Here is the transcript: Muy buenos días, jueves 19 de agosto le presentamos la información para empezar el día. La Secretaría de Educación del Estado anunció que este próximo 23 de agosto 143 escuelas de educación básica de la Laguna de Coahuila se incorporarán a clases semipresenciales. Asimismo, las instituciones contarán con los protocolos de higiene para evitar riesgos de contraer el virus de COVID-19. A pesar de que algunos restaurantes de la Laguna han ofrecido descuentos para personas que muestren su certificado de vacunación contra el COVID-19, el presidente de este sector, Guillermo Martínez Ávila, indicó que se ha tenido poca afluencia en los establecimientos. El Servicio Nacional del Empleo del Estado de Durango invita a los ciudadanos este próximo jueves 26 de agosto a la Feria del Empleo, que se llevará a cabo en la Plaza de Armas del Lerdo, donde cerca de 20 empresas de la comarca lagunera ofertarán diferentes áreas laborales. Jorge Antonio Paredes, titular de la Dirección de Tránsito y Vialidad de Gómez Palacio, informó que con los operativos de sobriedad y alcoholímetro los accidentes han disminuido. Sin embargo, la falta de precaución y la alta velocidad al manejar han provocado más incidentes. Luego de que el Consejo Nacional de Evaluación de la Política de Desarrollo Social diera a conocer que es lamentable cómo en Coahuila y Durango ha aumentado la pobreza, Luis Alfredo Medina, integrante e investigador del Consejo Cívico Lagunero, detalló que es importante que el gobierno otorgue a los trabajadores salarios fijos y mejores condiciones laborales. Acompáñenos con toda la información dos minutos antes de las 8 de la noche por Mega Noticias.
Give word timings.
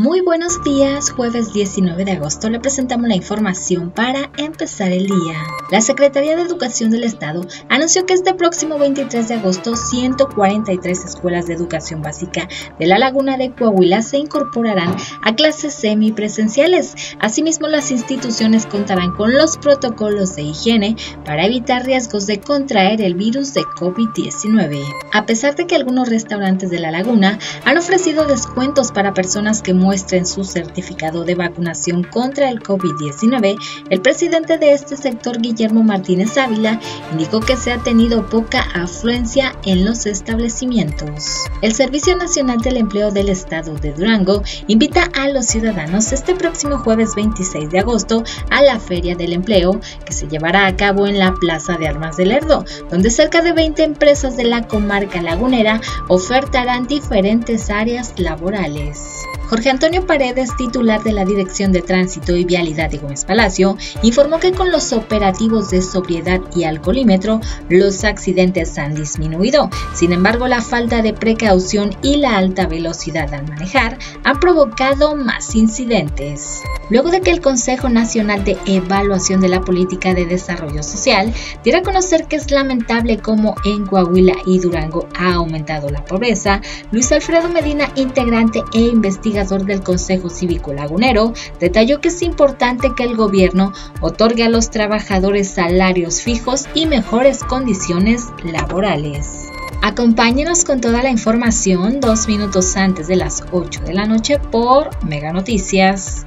Muy 0.00 0.22
buenos 0.22 0.64
días, 0.64 1.10
jueves 1.10 1.52
19 1.52 2.06
de 2.06 2.12
agosto 2.12 2.48
le 2.48 2.58
presentamos 2.58 3.06
la 3.06 3.16
información 3.16 3.90
para 3.90 4.30
empezar 4.38 4.92
el 4.92 5.04
día. 5.04 5.34
La 5.70 5.82
Secretaría 5.82 6.36
de 6.36 6.42
Educación 6.42 6.90
del 6.90 7.04
Estado 7.04 7.42
anunció 7.68 8.06
que 8.06 8.14
este 8.14 8.32
próximo 8.32 8.78
23 8.78 9.28
de 9.28 9.34
agosto 9.34 9.76
143 9.76 11.04
escuelas 11.04 11.48
de 11.48 11.52
educación 11.52 12.00
básica 12.00 12.48
de 12.78 12.86
la 12.86 12.98
Laguna 12.98 13.36
de 13.36 13.52
Coahuila 13.52 14.00
se 14.00 14.16
incorporarán 14.16 14.96
a 15.22 15.34
clases 15.34 15.74
semipresenciales. 15.74 16.94
Asimismo, 17.18 17.66
las 17.68 17.90
instituciones 17.90 18.64
contarán 18.64 19.12
con 19.12 19.34
los 19.34 19.58
protocolos 19.58 20.34
de 20.34 20.44
higiene 20.44 20.96
para 21.26 21.44
evitar 21.44 21.84
riesgos 21.84 22.26
de 22.26 22.40
contraer 22.40 23.02
el 23.02 23.16
virus 23.16 23.52
de 23.52 23.64
COVID-19. 23.64 24.82
A 25.12 25.26
pesar 25.26 25.56
de 25.56 25.66
que 25.66 25.76
algunos 25.76 26.08
restaurantes 26.08 26.70
de 26.70 26.78
la 26.78 26.90
Laguna 26.90 27.38
han 27.66 27.76
ofrecido 27.76 28.24
descuentos 28.24 28.92
para 28.92 29.12
personas 29.12 29.60
que 29.60 29.74
muestren 29.90 30.24
su 30.24 30.44
certificado 30.44 31.24
de 31.24 31.34
vacunación 31.34 32.04
contra 32.04 32.48
el 32.48 32.62
COVID-19, 32.62 33.56
el 33.90 34.00
presidente 34.00 34.56
de 34.56 34.72
este 34.72 34.96
sector, 34.96 35.40
Guillermo 35.40 35.82
Martínez 35.82 36.38
Ávila, 36.38 36.78
indicó 37.10 37.40
que 37.40 37.56
se 37.56 37.72
ha 37.72 37.78
tenido 37.78 38.24
poca 38.28 38.60
afluencia 38.72 39.52
en 39.64 39.84
los 39.84 40.06
establecimientos. 40.06 41.40
El 41.60 41.74
Servicio 41.74 42.16
Nacional 42.16 42.60
del 42.60 42.76
Empleo 42.76 43.10
del 43.10 43.30
Estado 43.30 43.74
de 43.74 43.92
Durango 43.92 44.44
invita 44.68 45.10
a 45.12 45.28
los 45.28 45.46
ciudadanos 45.46 46.12
este 46.12 46.36
próximo 46.36 46.78
jueves 46.78 47.16
26 47.16 47.68
de 47.68 47.80
agosto 47.80 48.22
a 48.48 48.62
la 48.62 48.78
Feria 48.78 49.16
del 49.16 49.32
Empleo, 49.32 49.80
que 50.04 50.12
se 50.12 50.28
llevará 50.28 50.68
a 50.68 50.76
cabo 50.76 51.08
en 51.08 51.18
la 51.18 51.34
Plaza 51.34 51.76
de 51.78 51.88
Armas 51.88 52.16
del 52.16 52.28
Lerdo, 52.28 52.64
donde 52.90 53.10
cerca 53.10 53.42
de 53.42 53.52
20 53.52 53.82
empresas 53.82 54.36
de 54.36 54.44
la 54.44 54.68
comarca 54.68 55.20
lagunera 55.20 55.80
ofertarán 56.06 56.86
diferentes 56.86 57.70
áreas 57.70 58.14
laborales. 58.20 59.26
Jorge 59.50 59.68
Antonio 59.68 60.06
Paredes, 60.06 60.56
titular 60.56 61.02
de 61.02 61.10
la 61.10 61.24
Dirección 61.24 61.72
de 61.72 61.82
Tránsito 61.82 62.36
y 62.36 62.44
Vialidad 62.44 62.88
de 62.88 62.98
Gómez 62.98 63.24
Palacio, 63.24 63.76
informó 64.00 64.38
que 64.38 64.52
con 64.52 64.70
los 64.70 64.92
operativos 64.92 65.70
de 65.70 65.82
sobriedad 65.82 66.40
y 66.54 66.62
alcoholímetro 66.62 67.40
los 67.68 68.04
accidentes 68.04 68.78
han 68.78 68.94
disminuido. 68.94 69.68
Sin 69.92 70.12
embargo, 70.12 70.46
la 70.46 70.62
falta 70.62 71.02
de 71.02 71.14
precaución 71.14 71.90
y 72.00 72.18
la 72.18 72.36
alta 72.36 72.68
velocidad 72.68 73.34
al 73.34 73.48
manejar 73.48 73.98
han 74.22 74.38
provocado 74.38 75.16
más 75.16 75.56
incidentes. 75.56 76.62
Luego 76.90 77.10
de 77.10 77.20
que 77.20 77.30
el 77.30 77.40
Consejo 77.40 77.88
Nacional 77.88 78.44
de 78.44 78.58
Evaluación 78.66 79.40
de 79.40 79.48
la 79.48 79.60
Política 79.60 80.12
de 80.12 80.26
Desarrollo 80.26 80.82
Social 80.82 81.32
diera 81.62 81.78
a 81.78 81.82
conocer 81.82 82.26
que 82.26 82.36
es 82.36 82.50
lamentable 82.50 83.18
cómo 83.18 83.54
en 83.64 83.86
Coahuila 83.86 84.34
y 84.44 84.58
Durango 84.58 85.08
ha 85.16 85.34
aumentado 85.34 85.88
la 85.88 86.04
pobreza, 86.04 86.60
Luis 86.90 87.10
Alfredo 87.12 87.48
Medina, 87.48 87.90
integrante 87.94 88.62
e 88.74 88.80
investigador 88.80 89.64
del 89.64 89.82
Consejo 89.82 90.28
Cívico 90.28 90.72
Lagunero, 90.72 91.32
detalló 91.60 92.00
que 92.00 92.08
es 92.08 92.22
importante 92.22 92.92
que 92.96 93.04
el 93.04 93.16
gobierno 93.16 93.72
otorgue 94.00 94.44
a 94.44 94.48
los 94.48 94.70
trabajadores 94.70 95.48
salarios 95.48 96.20
fijos 96.22 96.66
y 96.74 96.86
mejores 96.86 97.44
condiciones 97.44 98.26
laborales. 98.44 99.46
Acompáñenos 99.82 100.64
con 100.64 100.80
toda 100.80 101.02
la 101.02 101.10
información 101.10 102.00
dos 102.00 102.28
minutos 102.28 102.76
antes 102.76 103.08
de 103.08 103.16
las 103.16 103.44
8 103.50 103.80
de 103.80 103.94
la 103.94 104.06
noche 104.06 104.38
por 104.38 104.90
Mega 105.04 105.32
Noticias. 105.32 106.26